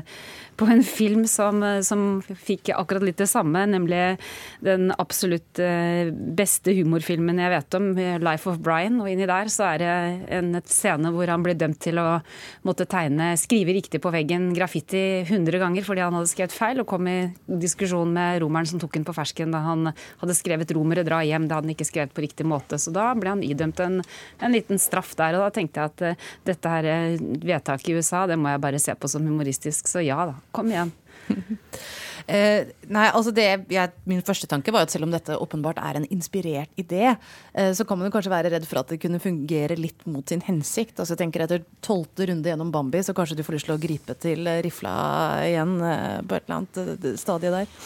på 0.56 0.68
en 0.72 0.84
film 0.86 1.26
som, 1.28 1.60
som 1.84 2.22
fikk 2.24 2.72
akkurat 2.72 3.04
litt 3.04 3.20
det 3.20 3.28
samme, 3.28 3.66
nemlig 3.74 4.16
den 4.64 4.88
absolutt 4.96 5.60
eh, 5.60 6.08
beste 6.10 6.72
humorfilmen 6.78 7.42
jeg 7.44 7.52
vet 7.52 7.78
om, 7.78 7.92
'Life 8.24 8.48
of 8.48 8.62
Brian'. 8.64 9.02
Og 9.02 9.12
inni 9.12 9.28
der 9.28 9.52
så 9.52 9.74
er 9.74 9.84
det 9.84 9.92
en 10.40 10.56
scene 10.64 11.12
hvor 11.12 11.28
han 11.28 11.44
blir 11.44 11.58
dømt 11.60 11.82
til 11.84 12.00
å 12.00 12.08
måtte 12.64 12.88
tegne, 12.88 13.34
skrive 13.40 13.76
riktig 13.76 14.00
på 14.00 14.12
veggen, 14.14 14.52
graffiti 14.56 14.93
100 15.24 15.60
ganger 15.62 15.86
fordi 15.86 16.02
han 16.04 16.16
hadde 16.16 16.30
skrevet 16.30 16.54
feil, 16.54 16.80
og 16.82 16.88
kom 16.90 17.08
i 17.10 17.18
diskusjon 17.46 18.12
med 18.14 18.40
romeren 18.42 18.68
som 18.68 18.80
tok 18.82 18.98
ham 18.98 19.06
på 19.08 19.16
fersken 19.16 19.54
da 19.54 19.62
han 19.64 19.90
hadde 20.22 20.36
skrevet 20.38 20.72
'Romere 20.74 21.04
dra 21.06 21.22
hjem'. 21.24 21.48
Det 21.48 21.56
hadde 21.56 21.68
han 21.68 21.74
ikke 21.76 21.88
skrevet 21.88 22.14
på 22.14 22.24
riktig 22.24 22.46
måte. 22.46 22.78
Så 22.78 22.92
da 22.94 23.10
ble 23.14 23.34
han 23.34 23.44
idømt 23.46 23.80
en, 23.80 24.00
en 24.40 24.54
liten 24.54 24.78
straff 24.78 25.14
der. 25.16 25.38
Og 25.38 25.46
da 25.46 25.50
tenkte 25.54 25.80
jeg 25.80 25.92
at 25.92 26.06
uh, 26.14 26.32
dette 26.44 26.74
her 26.76 26.84
eh, 26.84 27.18
vedtaket 27.20 27.90
i 27.92 27.98
USA, 27.98 28.26
det 28.26 28.38
må 28.38 28.52
jeg 28.52 28.64
bare 28.64 28.82
se 28.82 28.94
på 28.94 29.10
som 29.10 29.26
humoristisk. 29.26 29.88
Så 29.90 30.04
ja 30.04 30.20
da, 30.30 30.38
kom 30.52 30.72
igjen. 30.72 30.92
Eh, 32.24 32.70
nei, 32.88 33.04
altså 33.12 33.34
det, 33.36 33.44
jeg, 33.68 33.92
Min 34.08 34.22
første 34.24 34.48
tanke 34.48 34.72
var 34.72 34.86
at 34.86 34.92
selv 34.94 35.04
om 35.04 35.12
dette 35.12 35.36
åpenbart 35.36 35.76
er 35.82 35.98
en 35.98 36.06
inspirert 36.08 36.72
idé, 36.80 37.10
eh, 37.52 37.72
så 37.76 37.84
kan 37.84 38.00
man 38.00 38.08
jo 38.08 38.14
kanskje 38.14 38.32
være 38.32 38.52
redd 38.54 38.68
for 38.68 38.80
at 38.80 38.94
det 38.94 39.00
kunne 39.02 39.20
fungere 39.20 39.76
litt 39.76 40.06
mot 40.08 40.24
sin 40.28 40.44
hensikt. 40.46 40.96
Altså 40.96 41.12
jeg 41.12 41.24
tenker 41.24 41.44
Etter 41.44 41.66
tolvte 41.84 42.30
runde 42.30 42.48
gjennom 42.48 42.72
Bambi, 42.72 43.02
så 43.04 43.12
kanskje 43.16 43.36
du 43.36 43.44
får 43.44 43.58
lyst 43.58 43.68
til 43.68 43.76
å 43.76 43.82
gripe 43.82 44.16
til 44.24 44.48
eh, 44.48 44.62
rifla 44.64 44.94
igjen 45.50 45.76
eh, 45.84 46.22
på 46.24 46.38
et 46.38 46.48
eller 46.48 46.62
annet 46.62 46.82
eh, 46.84 47.20
stadie 47.20 47.52
der. 47.52 47.78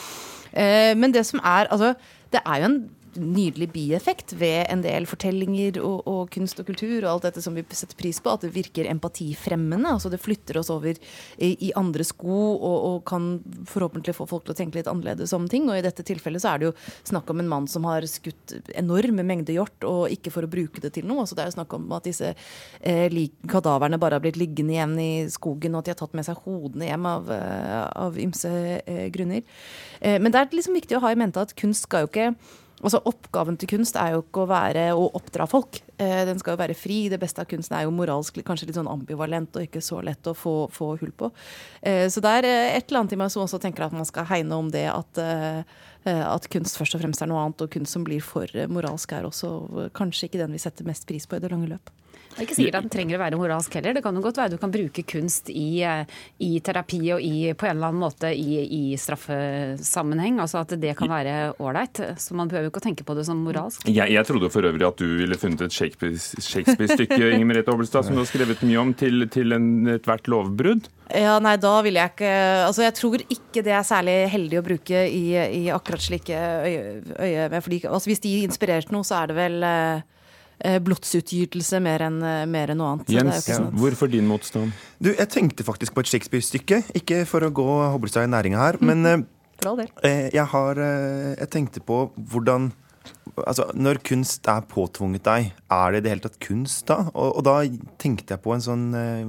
Men 0.48 1.12
det 1.12 1.26
som 1.28 1.42
er 1.44 1.68
Altså, 1.68 1.90
det 2.32 2.40
er 2.40 2.62
jo 2.62 2.68
en 2.70 2.78
nydelig 3.16 3.70
bieffekt 3.72 4.34
ved 4.38 4.66
en 4.72 4.82
del 4.84 5.06
fortellinger 5.08 5.78
og, 5.82 6.02
og, 6.08 6.22
kunst 6.34 6.60
og 6.60 6.68
kultur 6.68 6.98
og 7.02 7.10
alt 7.12 7.28
dette 7.28 7.42
som 7.44 7.56
vi 7.56 7.64
setter 7.70 7.96
pris 7.98 8.20
på, 8.22 8.32
at 8.32 8.44
det 8.44 8.52
virker 8.54 8.88
empatifremmende. 8.90 9.94
altså 9.94 10.10
Det 10.12 10.20
flytter 10.20 10.58
oss 10.60 10.70
over 10.74 10.92
i, 10.92 11.50
i 11.68 11.72
andre 11.78 12.04
sko 12.06 12.38
og, 12.54 12.76
og, 12.76 12.98
kan 13.08 13.30
forhåpentlig 13.68 14.16
få 14.16 14.26
folk 14.28 14.44
til 14.46 14.54
å 14.54 14.58
tenke 14.58 14.80
litt 14.80 14.90
annerledes 14.90 15.32
om 15.36 15.48
ting. 15.50 15.68
Og 15.70 15.78
i 15.78 15.84
dette 15.84 16.04
tilfellet 16.06 16.44
så 16.44 16.52
er 16.52 16.60
det 16.60 16.68
jo 16.68 16.74
snakk 17.08 17.30
om 17.32 17.42
en 17.42 17.50
mann 17.50 17.70
som 17.70 17.86
har 17.88 18.06
skutt 18.10 18.56
enorme 18.78 19.24
mengder 19.26 19.56
hjort, 19.56 19.88
og 19.88 20.12
ikke 20.12 20.32
for 20.34 20.44
å 20.44 20.52
bruke 20.52 20.82
det 20.84 20.92
til 20.98 21.08
noe. 21.08 21.24
altså 21.24 21.38
Det 21.38 21.46
er 21.46 21.52
jo 21.52 21.58
snakk 21.58 21.78
om 21.78 21.88
at 21.96 22.08
disse 22.08 22.34
eh, 22.82 23.18
kadaverne 23.48 24.00
bare 24.00 24.18
har 24.18 24.24
blitt 24.24 24.40
liggende 24.40 24.76
igjen 24.76 24.96
i 25.00 25.12
skogen, 25.32 25.74
og 25.74 25.82
at 25.82 25.88
de 25.88 25.94
har 25.96 26.00
tatt 26.02 26.16
med 26.18 26.26
seg 26.28 26.44
hodene 26.44 26.90
hjem 26.90 27.08
av, 27.08 27.32
eh, 27.32 27.82
av 28.04 28.18
ymse 28.20 28.54
eh, 28.78 29.06
grunner. 29.14 29.44
Eh, 30.00 30.18
men 30.20 30.32
det 30.32 30.40
er 30.40 30.56
liksom 30.58 30.76
viktig 30.76 30.98
å 30.98 31.04
ha 31.04 31.12
i 31.12 31.18
mente 31.18 31.42
at 31.42 31.56
kunst 31.58 31.88
skal 31.88 32.06
jo 32.06 32.12
ikke 32.12 32.32
Altså 32.78 33.00
Oppgaven 33.10 33.56
til 33.58 33.70
kunst 33.72 33.96
er 33.98 34.12
jo 34.14 34.22
ikke 34.22 34.44
å 34.44 34.50
være 34.50 34.84
å 34.94 35.08
oppdra 35.18 35.48
folk. 35.50 35.80
Eh, 35.98 36.22
den 36.28 36.38
skal 36.38 36.54
jo 36.54 36.60
være 36.60 36.76
fri. 36.78 37.00
Det 37.10 37.18
beste 37.18 37.42
av 37.42 37.48
kunsten 37.50 37.74
er 37.74 37.86
jo 37.86 37.94
moralsk 37.94 38.38
kanskje 38.46 38.68
litt 38.68 38.78
sånn 38.78 38.90
ambivalent 38.90 39.58
og 39.58 39.66
ikke 39.66 39.82
så 39.82 39.98
lett 40.06 40.30
å 40.30 40.34
få, 40.38 40.54
få 40.70 40.92
hull 41.00 41.10
på. 41.18 41.32
Eh, 41.82 42.06
så 42.12 42.22
det 42.22 42.34
er 42.38 42.48
eh, 42.48 42.76
et 42.76 42.86
eller 42.86 43.02
annet 43.02 43.16
i 43.16 43.20
meg 43.24 43.32
som 43.34 43.42
også 43.42 43.58
tenker 43.62 43.88
at 43.88 43.96
man 43.96 44.06
skal 44.06 44.28
hegne 44.30 44.60
om 44.62 44.70
det 44.70 44.86
at, 44.92 45.22
at 46.08 46.46
kunst 46.52 46.78
først 46.78 46.94
og 46.94 47.02
fremst 47.02 47.24
er 47.24 47.30
noe 47.30 47.42
annet, 47.42 47.66
og 47.66 47.72
kunst 47.74 47.96
som 47.96 48.06
blir 48.06 48.22
for 48.24 48.46
moralsk 48.70 49.12
er 49.16 49.26
også 49.26 49.88
kanskje 49.96 50.28
ikke 50.28 50.40
den 50.44 50.54
vi 50.54 50.62
setter 50.62 50.86
mest 50.86 51.08
pris 51.08 51.26
på 51.26 51.36
i 51.36 51.42
det 51.42 51.50
lange 51.52 51.72
løp. 51.72 51.90
Det 52.38 52.44
er 52.44 52.46
ikke 52.46 52.54
sikkert 52.54 52.76
at 52.78 52.84
den 52.86 52.92
trenger 52.92 53.18
å 53.18 53.22
være 53.24 53.38
moralsk 53.40 53.72
heller. 53.74 53.96
Det 53.96 54.02
kan 54.04 54.14
jo 54.14 54.22
godt 54.22 54.36
være 54.38 54.52
du 54.52 54.60
kan 54.62 54.70
bruke 54.70 55.02
kunst 55.10 55.48
i, 55.50 55.82
i 55.82 56.50
terapi 56.62 57.00
og 57.16 57.24
i, 57.24 57.50
på 57.58 57.66
en 57.66 57.72
eller 57.74 57.90
annen 57.90 58.02
måte 58.04 58.30
i, 58.30 58.60
i 58.62 58.82
straffesammenheng. 59.00 60.38
Altså 60.44 60.60
at 60.62 60.76
det 60.78 60.94
kan 60.98 61.10
være 61.10 61.56
ålreit. 61.58 61.98
Så 62.22 62.36
man 62.38 62.50
behøver 62.50 62.68
jo 62.68 62.72
ikke 62.72 62.82
å 62.84 62.86
tenke 62.86 63.06
på 63.08 63.16
det 63.18 63.26
som 63.26 63.40
moralsk. 63.42 63.88
Jeg, 63.90 64.14
jeg 64.14 64.28
trodde 64.28 64.52
for 64.54 64.68
øvrig 64.70 64.86
at 64.86 65.02
du 65.02 65.08
ville 65.18 65.38
funnet 65.40 65.64
et 65.66 65.74
Shakespeare-stykke 65.74 66.46
Shakespeare 66.46 67.32
Inger 67.34 67.48
Merete 67.50 67.74
Obelstad, 67.74 68.06
som 68.06 68.14
du 68.14 68.22
har 68.22 68.30
skrevet 68.30 68.62
mye 68.62 68.84
om, 68.84 68.92
til, 68.98 69.26
til 69.34 69.58
ethvert 69.96 70.30
lovbrudd. 70.30 70.86
Ja, 71.08 71.38
nei, 71.42 71.56
da 71.58 71.72
vil 71.82 71.96
jeg 71.96 72.12
ikke 72.12 72.30
Altså, 72.66 72.82
jeg 72.84 72.94
tror 72.98 73.22
ikke 73.24 73.62
det 73.64 73.72
er 73.72 73.86
særlig 73.86 74.16
heldig 74.28 74.58
å 74.60 74.64
bruke 74.66 75.02
i, 75.08 75.24
i 75.32 75.62
akkurat 75.72 76.04
slike 76.04 76.36
øye, 76.68 76.82
øye 77.16 77.62
fordi, 77.64 77.80
altså, 77.88 78.10
Hvis 78.12 78.22
de 78.22 78.34
inspirerte 78.44 78.92
noe, 78.92 79.06
så 79.08 79.22
er 79.22 79.30
det 79.30 79.38
vel 79.38 79.64
eh, 79.64 79.88
Eh, 79.88 80.17
blodsutgytelse 80.58 81.80
mer 81.84 82.04
enn 82.08 82.18
eh, 82.24 82.44
mer 82.50 82.72
enn 82.72 82.80
noe 82.80 82.94
annet. 82.94 83.12
Jens, 83.14 83.46
sånn 83.46 83.70
hvorfor 83.78 84.10
din 84.10 84.26
motstand? 84.28 84.74
Du, 84.98 85.12
Jeg 85.12 85.30
tenkte 85.30 85.66
faktisk 85.66 85.94
på 85.94 86.02
et 86.02 86.10
Shakespeare-stykke. 86.10 86.82
Ikke 86.98 87.22
for 87.28 87.46
å 87.46 87.52
gå 87.54 87.66
Hobbelstad 87.94 88.26
i 88.26 88.32
næringa 88.32 88.64
her, 88.64 88.80
men 88.82 89.06
mm. 89.06 89.24
jeg, 90.34 90.46
har, 90.54 90.82
jeg 91.38 91.50
tenkte 91.54 91.84
på 91.84 92.08
hvordan 92.16 92.72
Altså, 93.38 93.64
Når 93.72 94.00
kunst 94.04 94.48
er 94.50 94.64
påtvunget 94.68 95.22
deg, 95.24 95.52
er 95.72 95.92
det 95.94 96.00
i 96.00 96.02
det 96.04 96.10
hele 96.10 96.22
tatt 96.24 96.34
kunst 96.42 96.88
da? 96.90 96.96
Og, 97.14 97.38
og, 97.38 97.44
da 97.46 97.54
tenkte 98.02 98.34
jeg 98.34 98.42
på 98.44 98.52
en 98.52 98.64
sånn 98.64 98.84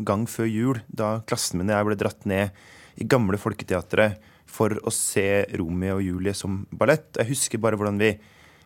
gang 0.08 0.26
før 0.28 0.50
jul, 0.50 0.82
da 0.90 1.20
klassen 1.30 1.62
min 1.62 1.70
og 1.70 1.78
jeg 1.78 1.88
ble 1.88 1.98
dratt 2.02 2.28
ned 2.28 2.60
i 3.00 3.08
gamle 3.08 3.40
Folketeatret 3.40 4.18
for 4.50 4.76
å 4.84 4.92
se 4.94 5.46
Romeo 5.60 6.00
og 6.00 6.06
Julie 6.06 6.36
som 6.36 6.64
ballett. 6.76 7.12
Jeg 7.20 7.32
husker 7.32 7.62
bare 7.62 7.80
hvordan 7.80 8.00
vi, 8.02 8.14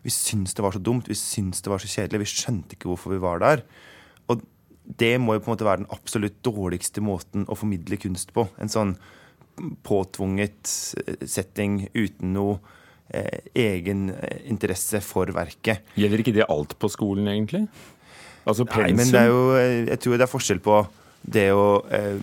vi 0.03 0.11
syntes 0.11 0.55
det 0.57 0.65
var 0.65 0.75
så 0.75 0.81
dumt, 0.83 1.07
vi 1.07 1.17
syntes 1.17 1.63
det 1.63 1.71
var 1.71 1.81
så 1.81 1.89
kjedelig. 1.89 2.25
Vi 2.25 2.31
skjønte 2.33 2.75
ikke 2.75 2.91
hvorfor 2.91 3.15
vi 3.15 3.21
var 3.23 3.41
der. 3.43 3.63
Og 4.31 4.43
det 4.83 5.15
må 5.23 5.37
jo 5.37 5.43
på 5.43 5.49
en 5.49 5.55
måte 5.55 5.67
være 5.67 5.83
den 5.83 5.91
absolutt 5.95 6.41
dårligste 6.43 7.03
måten 7.03 7.47
å 7.47 7.57
formidle 7.57 7.99
kunst 8.01 8.33
på. 8.35 8.45
En 8.59 8.71
sånn 8.71 8.97
påtvunget 9.85 10.71
eh, 10.99 11.25
setting 11.29 11.85
uten 11.93 12.33
noe 12.35 12.57
eh, 13.13 13.47
egen 13.63 14.09
eh, 14.15 14.41
interesse 14.49 14.99
for 15.05 15.31
verket. 15.35 15.85
Gjelder 15.99 16.23
ikke 16.23 16.35
det 16.35 16.49
alt 16.49 16.75
på 16.81 16.89
skolen, 16.91 17.29
egentlig? 17.31 17.67
Altså 18.43 18.65
Nei, 18.67 18.91
men 18.97 19.07
det 19.07 19.21
er 19.21 19.29
jo, 19.31 19.43
eh, 19.55 19.77
jeg 19.93 20.01
tror 20.03 20.17
det 20.17 20.27
er 20.27 20.33
forskjell 20.33 20.63
på 20.63 20.81
det 21.33 21.47
å 21.55 21.67
eh, 21.93 22.19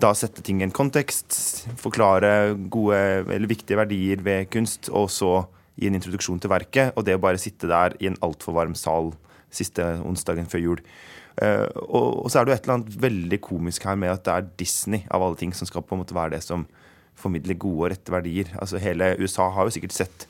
da 0.00 0.14
sette 0.16 0.40
ting 0.44 0.62
i 0.62 0.64
en 0.64 0.72
kontekst, 0.72 1.36
forklare 1.80 2.54
gode 2.72 3.00
eller 3.26 3.50
viktige 3.50 3.76
verdier 3.82 4.22
ved 4.24 4.48
kunst, 4.52 4.88
og 4.88 5.10
så 5.12 5.34
gi 5.80 5.88
en 5.88 5.96
introduksjon 5.98 6.40
til 6.42 6.52
verket, 6.52 6.92
og 6.94 7.06
det 7.06 7.16
å 7.16 7.22
bare 7.22 7.40
sitte 7.40 7.70
der 7.70 7.96
i 8.00 8.10
en 8.10 8.18
altfor 8.24 8.56
varm 8.56 8.76
sal 8.78 9.14
siste 9.50 9.82
onsdagen 10.06 10.48
før 10.50 10.62
jul. 10.62 10.82
Eh, 11.40 11.66
og, 11.86 12.28
så 12.30 12.40
er 12.40 12.46
det 12.46 12.52
jo 12.52 12.58
et 12.58 12.66
eller 12.66 12.76
annet 12.78 13.00
veldig 13.02 13.40
komisk 13.42 13.86
her 13.88 13.98
med 13.98 14.12
at 14.12 14.24
det 14.26 14.34
er 14.34 14.50
Disney 14.60 15.06
av 15.10 15.24
alle 15.24 15.38
ting 15.40 15.54
som 15.56 15.68
skal 15.68 15.84
på 15.86 15.96
en 15.96 16.02
måte 16.02 16.16
være 16.16 16.36
det 16.36 16.42
som 16.44 16.66
formidler 17.20 17.58
gode 17.60 17.86
og 17.86 17.92
rette 17.94 18.12
verdier. 18.12 18.52
Altså 18.60 18.80
Hele 18.82 19.14
USA 19.20 19.48
har 19.54 19.68
jo 19.68 19.74
sikkert 19.76 19.96
sett 19.96 20.26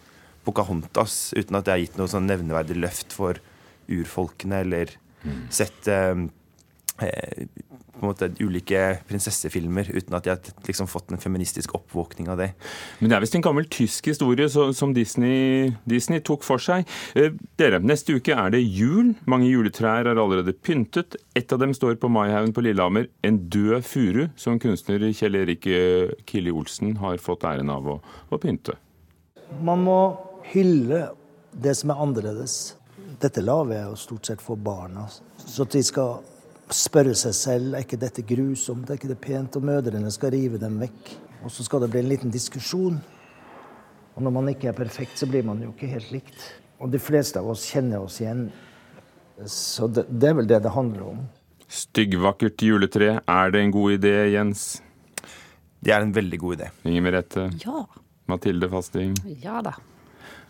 Pocahontas 0.47 1.35
uten 1.37 1.59
at 1.59 1.67
det 1.67 1.75
har 1.75 1.83
gitt 1.83 1.99
noe 2.01 2.11
sånn 2.11 2.29
nevneverdig 2.31 2.79
løft 2.79 3.15
for 3.17 3.41
urfolkene, 3.91 4.63
eller 4.65 4.95
sett 5.53 5.89
eh, 5.91 6.15
eh, 6.15 6.27
på 7.01 8.07
en 8.07 8.09
måte 8.09 8.31
ulike 8.41 8.81
prinsessefilmer 9.09 9.91
uten 9.93 10.17
at 10.17 10.25
de 10.25 10.33
har 10.33 10.67
liksom 10.67 10.89
fått 10.89 11.13
en 11.13 11.21
feministisk 11.21 11.75
oppvåkning 11.77 12.31
av 12.33 12.41
det. 12.41 12.51
Men 13.01 13.11
det 13.11 13.17
er 13.17 13.25
visst 13.25 13.37
en 13.37 13.45
gammel 13.45 13.69
tysk 13.73 14.09
historie 14.09 14.49
så, 14.53 14.71
som 14.77 14.95
Disney, 14.97 15.73
Disney, 15.89 16.23
tok 16.25 16.45
for 16.47 16.63
seg. 16.63 16.89
Eh, 17.19 17.35
dere, 17.61 17.83
Neste 17.85 18.17
uke 18.17 18.37
er 18.37 18.55
det 18.55 18.63
jul. 18.63 19.13
Mange 19.31 19.51
juletrær 19.51 20.09
er 20.09 20.17
allerede 20.17 20.57
pyntet. 20.57 21.19
Et 21.37 21.53
av 21.53 21.61
dem 21.61 21.75
står 21.77 21.99
på 22.01 22.11
Maihaugen 22.13 22.55
på 22.57 22.65
Lillehammer. 22.65 23.11
En 23.27 23.43
død 23.53 23.85
furu, 23.85 24.25
som 24.41 24.61
kunstner 24.63 25.05
Kjell 25.17 25.37
Erik 25.43 25.69
Kille 26.29 26.55
Olsen 26.57 26.97
har 27.03 27.21
fått 27.21 27.45
æren 27.49 27.73
av 27.73 27.89
å, 27.89 28.01
å 28.01 28.41
pynte. 28.41 28.79
Man 29.61 29.85
må 29.85 30.01
hylle 30.53 31.09
det 31.53 31.75
som 31.77 31.93
er 31.93 32.03
annerledes. 32.05 32.77
Dette 33.21 33.43
lager 33.45 33.77
jeg 33.77 33.89
jo 33.89 33.97
stort 34.01 34.29
sett 34.31 34.43
for 34.45 34.61
barna, 34.61 35.05
så 35.37 35.67
at 35.67 35.75
de 35.75 35.83
skal 35.85 36.21
spørre 36.77 37.15
seg 37.19 37.35
selv 37.37 37.75
er 37.75 37.85
ikke 37.85 37.99
dette 38.01 38.25
grusomt, 38.27 38.91
er 38.91 38.99
ikke 38.99 39.11
det 39.11 39.21
pent, 39.23 39.57
og 39.59 39.67
mødrene 39.67 40.11
skal 40.15 40.35
rive 40.35 40.61
dem 40.61 40.79
vekk. 40.83 41.13
Og 41.45 41.53
så 41.53 41.65
skal 41.67 41.85
det 41.85 41.91
bli 41.93 42.03
en 42.03 42.11
liten 42.11 42.33
diskusjon. 42.33 42.99
Og 44.17 44.25
når 44.25 44.35
man 44.35 44.51
ikke 44.53 44.71
er 44.71 44.77
perfekt, 44.77 45.17
så 45.19 45.29
blir 45.31 45.47
man 45.47 45.63
jo 45.65 45.73
ikke 45.73 45.91
helt 45.91 46.11
likt. 46.13 46.47
Og 46.81 46.93
de 46.93 47.01
fleste 47.01 47.41
av 47.41 47.49
oss 47.53 47.67
kjenner 47.71 48.05
oss 48.05 48.21
igjen. 48.21 48.49
Så 49.49 49.89
det, 49.89 50.07
det 50.11 50.31
er 50.31 50.37
vel 50.41 50.49
det 50.51 50.61
det 50.65 50.75
handler 50.75 51.07
om. 51.15 51.23
Styggvakkert 51.71 52.63
juletre, 52.67 53.21
er 53.23 53.53
det 53.55 53.63
en 53.63 53.75
god 53.75 54.01
idé, 54.01 54.15
Jens? 54.35 54.81
Det 55.81 55.95
er 55.95 56.05
en 56.05 56.13
veldig 56.13 56.41
god 56.43 56.59
idé. 56.59 56.71
Inger 56.85 57.05
Merete? 57.07 57.47
Ja. 57.63 57.85
Mathilde 58.29 58.69
Fasting? 58.71 59.15
Ja 59.43 59.63
da. 59.65 59.77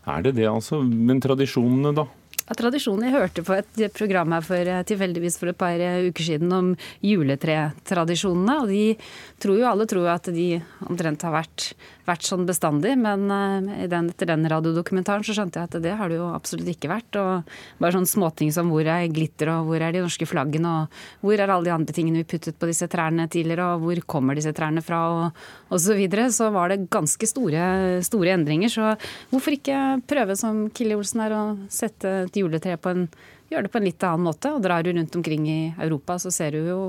Er 0.08 0.24
det 0.24 0.34
det, 0.38 0.48
altså? 0.48 0.80
Men 0.82 1.20
tradisjonene, 1.22 1.92
da? 1.94 2.06
Ja, 2.50 2.56
tradisjonen 2.58 3.04
Jeg 3.06 3.14
hørte 3.14 3.42
på 3.46 3.54
et 3.54 3.76
program 3.94 4.32
her 4.34 4.42
for, 4.42 4.70
tilfeldigvis 4.90 5.36
for 5.38 5.52
et 5.52 5.58
par 5.58 5.78
uker 5.78 6.24
siden 6.26 6.50
om 6.50 6.72
juletretradisjonene. 7.06 8.56
Og 8.64 8.72
de 8.72 8.96
tror 9.38 9.60
jo, 9.60 9.68
alle 9.70 9.86
tror 9.86 10.08
at 10.10 10.32
de 10.34 10.48
omtrent 10.82 11.22
har 11.28 11.36
vært, 11.36 11.68
vært 12.10 12.26
sånn 12.26 12.46
bestandig. 12.48 12.96
Men 13.00 13.26
uh, 13.30 13.86
den, 13.90 14.10
etter 14.12 14.30
den 14.32 14.46
radiodokumentaren 14.50 15.24
så 15.26 15.36
skjønte 15.36 15.60
jeg 15.60 15.70
at 15.70 15.78
det 15.84 15.94
har 15.98 16.12
det 16.12 16.18
jo 16.20 16.28
absolutt 16.34 16.70
ikke 16.74 16.90
vært. 16.92 17.18
Og 17.20 17.54
bare 17.80 17.96
sånne 17.96 18.10
småting 18.10 18.52
som 18.54 18.70
hvor 18.72 18.86
er 18.86 19.08
glitter, 19.12 19.52
og 19.54 19.70
hvor 19.70 19.86
er 19.86 19.96
de 19.96 20.04
norske 20.04 20.28
flaggene, 20.28 20.74
og 20.84 21.24
hvor 21.24 21.40
er 21.40 21.54
alle 21.54 21.70
de 21.70 21.74
andre 21.74 21.96
tingene 21.96 22.22
vi 22.22 22.30
puttet 22.34 22.58
på 22.60 22.70
disse 22.70 22.90
trærne 22.90 23.28
tidligere, 23.32 23.72
og 23.74 23.86
hvor 23.86 24.04
kommer 24.16 24.38
disse 24.38 24.54
trærne 24.56 24.84
fra, 24.84 25.00
og, 25.14 25.42
og 25.70 25.82
så 25.82 25.96
videre. 25.98 26.28
Så 26.34 26.50
var 26.54 26.72
det 26.72 26.86
ganske 26.92 27.30
store, 27.30 27.64
store 28.06 28.36
endringer. 28.36 28.72
Så 28.72 28.94
hvorfor 29.32 29.56
ikke 29.56 30.00
prøve 30.10 30.38
som 30.38 30.66
Kille 30.74 30.98
Olsen 30.98 31.24
her, 31.24 31.36
å 31.36 31.44
sette 31.72 32.16
et 32.26 32.40
juletre 32.42 32.78
på 32.80 32.94
en 32.94 33.06
gjør 33.50 33.66
det 33.66 33.72
på 33.72 33.80
en 33.80 33.86
litt 33.86 34.04
annen 34.06 34.26
måte. 34.28 34.52
Og 34.54 34.62
drar 34.62 34.84
du 34.86 34.92
rundt 34.94 35.16
omkring 35.18 35.48
i 35.50 35.58
Europa, 35.74 36.18
så 36.22 36.30
ser 36.34 36.54
du 36.54 36.70
jo 36.70 36.80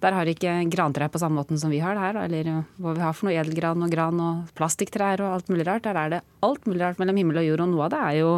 Der 0.00 0.12
har 0.12 0.28
ikke 0.28 0.52
grantrær 0.70 1.08
på 1.10 1.18
samme 1.18 1.40
måten 1.40 1.58
som 1.58 1.72
vi 1.72 1.80
har 1.82 1.96
det 1.96 2.04
her. 2.04 2.18
Eller 2.26 2.50
hva 2.78 2.94
vi 2.94 3.02
har 3.02 3.14
for 3.16 3.28
noe 3.28 3.36
edelgran 3.36 3.82
og 3.82 3.90
gran 3.92 4.20
og 4.22 4.50
plastikktrær 4.58 5.22
og 5.24 5.38
alt 5.38 5.48
mulig 5.50 5.66
rart. 5.66 5.86
Der 5.88 5.98
er 5.98 6.10
det 6.12 6.20
alt 6.46 6.66
mulig 6.68 6.82
rart 6.84 7.00
mellom 7.00 7.16
himmel 7.16 7.40
og 7.40 7.48
jord. 7.48 7.64
Og 7.64 7.72
noe 7.72 7.86
av 7.86 7.94
det 7.94 8.02
er 8.02 8.18
jo 8.20 8.32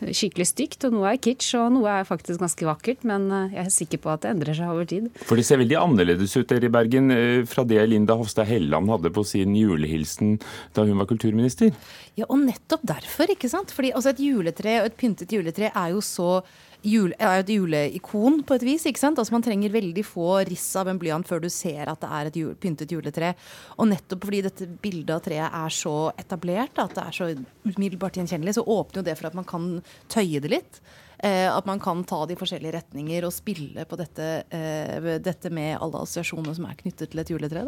skikkelig 0.00 0.46
stygt, 0.48 0.84
og 0.86 0.94
noe 0.96 1.10
er 1.10 1.20
kitsch, 1.20 1.50
og 1.58 1.74
noe 1.74 1.98
er 2.00 2.08
faktisk 2.08 2.40
ganske 2.40 2.68
vakkert. 2.68 3.02
Men 3.08 3.26
jeg 3.50 3.64
er 3.64 3.74
sikker 3.74 4.02
på 4.04 4.12
at 4.12 4.24
det 4.24 4.34
endrer 4.34 4.60
seg 4.60 4.70
over 4.70 4.88
tid. 4.92 5.10
For 5.26 5.40
det 5.40 5.48
ser 5.48 5.60
veldig 5.60 5.80
annerledes 5.80 6.36
ut 6.36 6.48
der 6.52 6.68
i 6.68 6.72
Bergen 6.72 7.10
fra 7.50 7.66
det 7.68 7.82
Linda 7.90 8.16
Hofstad 8.20 8.48
Helleland 8.48 8.92
hadde 8.92 9.12
på 9.16 9.24
sin 9.26 9.56
julehilsen 9.58 10.38
da 10.76 10.86
hun 10.86 11.00
var 11.00 11.10
kulturminister. 11.10 11.72
Ja, 12.18 12.28
og 12.28 12.42
nettopp 12.44 12.84
derfor, 12.86 13.30
ikke 13.32 13.50
sant. 13.50 13.72
Fordi 13.74 13.94
altså, 13.96 14.14
et 14.14 14.22
juletre 14.22 14.80
og 14.82 14.90
et 14.90 14.98
pyntet 15.00 15.32
juletre 15.32 15.72
er 15.72 15.94
jo 15.94 16.04
så 16.04 16.40
jule, 16.86 17.16
er 17.18 17.42
et 17.42 17.52
juleikon 17.52 18.40
på 18.46 18.56
et 18.56 18.64
vis. 18.66 18.86
ikke 18.88 19.02
sant? 19.02 19.18
Altså 19.18 19.34
Man 19.34 19.44
trenger 19.44 19.72
veldig 19.74 20.04
få 20.06 20.40
riss 20.48 20.68
av 20.80 20.88
en 20.90 21.00
blyant 21.00 21.26
før 21.26 21.42
du 21.44 21.50
ser 21.52 21.90
at 21.90 22.00
det 22.00 22.10
er 22.10 22.30
et 22.30 22.40
jul, 22.40 22.54
pyntet 22.60 22.94
juletre. 22.94 23.34
Og 23.78 23.90
nettopp 23.90 24.26
fordi 24.28 24.42
dette 24.46 24.70
bildet 24.82 25.14
av 25.16 25.22
treet 25.24 25.60
er 25.60 25.76
så 25.76 25.96
etablert, 26.20 26.78
at 26.78 26.96
det 26.96 27.06
er 27.06 27.18
så 27.20 27.30
umiddelbart 27.68 28.20
gjenkjennelig, 28.20 28.56
så 28.58 28.66
åpner 28.66 29.02
jo 29.02 29.08
det 29.10 29.18
for 29.18 29.30
at 29.30 29.38
man 29.38 29.48
kan 29.48 29.70
tøye 30.12 30.42
det 30.42 30.54
litt. 30.58 30.82
Eh, 31.22 31.56
at 31.56 31.66
man 31.68 31.80
kan 31.80 32.00
ta 32.08 32.22
de 32.26 32.36
forskjellige 32.38 32.72
retninger 32.78 33.24
og 33.28 33.32
spille 33.34 33.84
på 33.84 33.96
dette, 34.00 34.28
eh, 34.48 35.08
dette 35.20 35.50
med 35.52 35.76
alle 35.76 36.00
assosiasjonene 36.00 36.54
som 36.56 36.64
er 36.64 36.78
knyttet 36.78 37.12
til 37.12 37.20
et 37.20 37.32
juletre. 37.32 37.64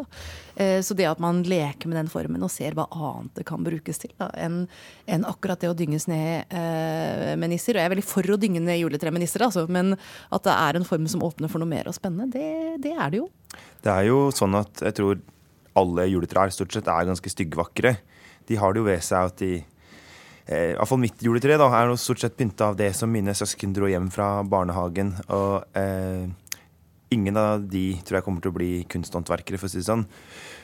Eh, 0.56 0.80
så 0.80 0.96
det 0.96 1.04
at 1.10 1.20
man 1.20 1.42
leker 1.44 1.90
med 1.90 1.98
den 2.00 2.08
formen 2.08 2.42
og 2.42 2.50
ser 2.50 2.72
hva 2.72 2.86
annet 2.88 3.34
det 3.36 3.44
kan 3.48 3.64
brukes 3.64 4.00
til 4.00 4.14
enn 4.18 4.64
en 5.06 5.26
akkurat 5.28 5.60
det 5.60 5.68
å 5.68 5.76
dynges 5.76 6.06
ned 6.08 6.48
med 6.52 7.50
nisser. 7.50 7.76
Og 7.76 7.82
jeg 7.82 7.88
er 7.90 7.92
veldig 7.92 8.06
for 8.06 8.22
å 8.22 8.38
dynge 8.40 8.62
ned 8.62 8.80
juletre 8.80 9.12
med 9.12 9.24
nisser, 9.24 9.44
altså, 9.44 9.66
men 9.68 9.96
at 10.32 10.46
det 10.46 10.54
er 10.54 10.78
en 10.78 10.88
form 10.88 11.06
som 11.10 11.24
åpner 11.26 11.50
for 11.50 11.60
noe 11.60 11.68
mer 11.68 11.90
og 11.90 11.96
spennende, 11.96 12.30
det, 12.32 12.80
det 12.84 12.94
er 12.96 13.12
det 13.12 13.20
jo. 13.20 13.28
Det 13.82 13.92
er 13.92 14.08
jo 14.08 14.30
sånn 14.32 14.56
at 14.56 14.80
jeg 14.86 14.96
tror 14.96 15.20
alle 15.78 16.08
juletrær 16.08 16.52
stort 16.54 16.72
sett 16.72 16.88
er 16.88 17.08
ganske 17.08 17.32
styggvakre. 17.32 17.96
De 18.48 18.58
har 18.60 18.72
det 18.72 18.82
jo 18.82 18.88
ved 18.88 19.04
seg 19.04 19.32
at 19.32 19.38
de 19.42 19.52
eh, 20.46 20.72
Iallfall 20.72 21.02
mitt 21.02 21.22
juletre 21.22 21.58
da, 21.60 21.68
er 21.78 21.92
stort 22.00 22.22
sett 22.22 22.38
pynta 22.38 22.70
av 22.70 22.78
det 22.78 22.92
som 22.98 23.12
mine 23.12 23.34
søsken 23.36 23.74
dro 23.76 23.90
hjem 23.90 24.10
fra 24.12 24.42
barnehagen. 24.46 25.14
Og 25.34 25.78
eh, 25.78 26.26
ingen 27.12 27.38
av 27.38 27.64
de 27.68 27.86
tror 28.02 28.18
jeg 28.18 28.26
kommer 28.26 28.44
til 28.44 28.52
å 28.52 28.56
bli 28.56 28.72
kunsthåndverkere, 28.90 29.60
for 29.60 29.68
å 29.68 29.72
si 29.72 29.80
det 29.82 29.88
sånn. 29.88 30.04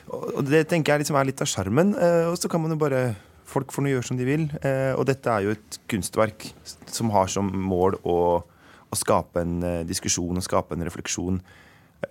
Og 0.09 0.43
det 0.47 0.65
tenker 0.69 0.95
jeg 0.95 1.03
liksom 1.03 1.19
er 1.19 1.29
litt 1.29 1.41
av 1.43 1.49
sjarmen. 1.49 1.93
Eh, 1.95 2.27
og 2.31 2.37
så 2.41 2.51
kan 2.51 2.63
man 2.63 2.75
jo 2.75 2.81
bare 2.81 3.09
Folk 3.49 3.71
får 3.73 3.81
nå 3.81 3.89
gjøre 3.89 4.05
som 4.05 4.17
de 4.19 4.25
vil. 4.27 4.43
Eh, 4.61 4.91
og 4.93 5.07
dette 5.09 5.31
er 5.33 5.41
jo 5.41 5.53
et 5.55 5.77
kunstverk 5.89 6.51
som 6.85 7.09
har 7.15 7.31
som 7.33 7.47
mål 7.49 7.95
å, 8.05 8.17
å 8.45 8.97
skape 8.97 9.41
en 9.41 9.55
eh, 9.65 9.79
diskusjon 9.89 10.37
og 10.37 10.45
skape 10.45 10.77
en 10.77 10.85
refleksjon. 10.85 11.39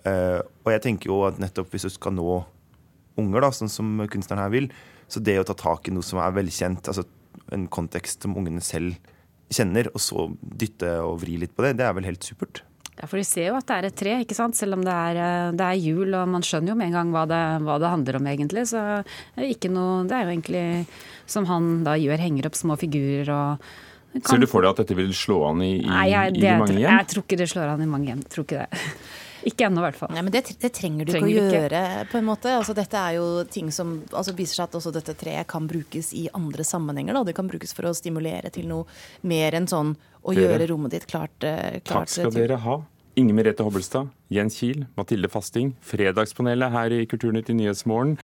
Eh, 0.03 0.39
og 0.65 0.71
jeg 0.73 0.83
tenker 0.83 1.07
jo 1.07 1.21
at 1.29 1.39
nettopp 1.39 1.71
hvis 1.71 1.87
du 1.87 1.93
skal 1.93 2.17
nå 2.17 2.41
unger, 3.19 3.39
da, 3.39 3.53
sånn 3.55 3.71
som 3.71 4.03
kunstneren 4.11 4.43
her 4.43 4.51
vil, 4.51 4.67
så 5.07 5.23
det 5.23 5.37
å 5.39 5.47
ta 5.47 5.55
tak 5.57 5.87
i 5.87 5.93
noe 5.95 6.05
som 6.05 6.19
er 6.19 6.35
velkjent, 6.35 6.91
altså 6.91 7.07
en 7.55 7.67
kontekst 7.71 8.25
som 8.25 8.37
ungene 8.39 8.63
selv 8.63 8.97
kjenner, 9.49 9.89
og 9.93 10.01
så 10.03 10.27
dytte 10.39 10.99
og 11.01 11.21
vri 11.23 11.39
litt 11.41 11.55
på 11.57 11.65
det, 11.65 11.77
det 11.79 11.87
er 11.87 11.95
vel 11.97 12.07
helt 12.09 12.25
supert. 12.25 12.63
Ja, 12.99 13.07
for 13.07 13.15
De 13.15 13.23
ser 13.23 13.47
jo 13.47 13.55
at 13.55 13.67
det 13.69 13.75
er 13.77 13.85
et 13.87 13.95
tre, 13.95 14.13
ikke 14.25 14.35
sant? 14.35 14.57
selv 14.59 14.75
om 14.75 14.81
det 14.83 14.91
er, 14.91 15.19
eh, 15.23 15.51
det 15.55 15.65
er 15.65 15.77
jul. 15.79 16.11
Og 16.11 16.27
man 16.27 16.43
skjønner 16.43 16.73
jo 16.73 16.79
med 16.79 16.89
en 16.89 16.97
gang 16.97 17.13
hva 17.15 17.23
det, 17.31 17.43
hva 17.63 17.77
det 17.79 17.93
handler 17.93 18.19
om, 18.19 18.27
egentlig. 18.27 18.65
Så 18.73 18.81
det 18.81 19.45
er, 19.45 19.51
ikke 19.53 19.71
noe, 19.71 20.03
det 20.09 20.17
er 20.17 20.25
jo 20.25 20.33
egentlig 20.33 20.65
som 21.29 21.47
han 21.47 21.85
da 21.87 21.95
gjør, 21.95 22.19
henger 22.19 22.49
opp 22.49 22.59
små 22.59 22.75
figurer 22.79 23.31
og 23.31 23.69
kan... 24.09 24.25
Ser 24.25 24.41
du 24.41 24.49
for 24.49 24.65
deg 24.65 24.73
at 24.73 24.79
dette 24.81 24.95
vil 24.97 25.11
slå 25.13 25.43
an 25.51 25.61
i, 25.61 25.75
i, 25.83 25.85
Nei, 25.85 26.05
jeg, 26.09 26.35
det, 26.39 26.47
i 26.49 26.57
mange 26.57 26.75
hjem? 26.79 26.87
Jeg 26.89 27.09
tror 27.11 27.25
ikke 27.27 27.37
det 27.39 27.49
slår 27.51 27.73
an 27.75 27.83
i 27.85 27.89
mange 27.89 28.09
hjem. 28.09 28.23
Tror 28.33 28.47
ikke 28.47 28.63
det. 28.65 28.85
Ikke 29.47 29.65
ennå, 29.67 29.79
i 29.79 29.85
hvert 29.87 29.95
fall. 29.95 30.11
Nei, 30.13 30.21
men 30.21 30.31
det, 30.33 30.43
det 30.59 30.71
trenger 30.75 31.05
du 31.05 31.11
Trenger 31.13 31.29
ikke 31.29 31.45
å 31.47 31.53
gjøre, 31.53 31.81
ikke. 32.01 32.11
på 32.11 32.17
en 32.19 32.25
måte. 32.27 32.53
Altså, 32.57 32.73
dette 32.75 32.97
er 32.97 33.15
jo 33.19 33.43
ting 33.45 33.71
som 33.71 34.03
altså, 34.11 34.33
viser 34.35 34.55
seg 34.59 34.63
at 34.69 34.77
også 34.81 34.91
dette 34.93 35.15
treet 35.15 35.47
kan 35.47 35.67
brukes 35.67 36.13
i 36.13 36.27
andre 36.33 36.63
sammenhenger. 36.67 37.13
Da. 37.13 37.23
Det 37.23 37.35
kan 37.35 37.47
brukes 37.47 37.73
for 37.73 37.87
å 37.89 37.95
stimulere 37.95 38.51
til 38.51 38.67
noe 38.67 38.85
mer 39.23 39.51
enn 39.59 39.67
sånn 39.67 39.95
å 40.23 40.33
Dere. 40.35 40.45
gjøre 40.57 40.69
rommet 40.73 40.91
ditt 40.91 41.07
klart, 41.07 41.35
eh, 41.43 41.79
klart 41.79 42.07
Takk 42.07 42.09
skal 42.09 42.31
til- 42.31 42.41
dere 42.47 42.57
ha. 42.65 42.81
Inger 43.19 43.33
Merete 43.35 43.63
Hobbelstad, 43.65 44.07
Jens 44.31 44.55
Kiel, 44.59 44.85
Mathilde 44.95 45.27
Fasting, 45.27 45.73
Fredagspanelet 45.83 46.71
her 46.71 46.93
i 46.93 47.05
Kulturnytt 47.05 47.49
i 47.49 47.53
Nyhetsmorgen. 47.57 48.17